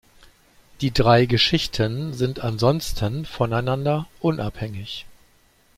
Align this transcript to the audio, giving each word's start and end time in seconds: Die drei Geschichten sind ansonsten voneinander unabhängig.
Die 0.81 0.89
drei 0.91 1.27
Geschichten 1.27 2.11
sind 2.15 2.39
ansonsten 2.39 3.23
voneinander 3.23 4.07
unabhängig. 4.19 5.05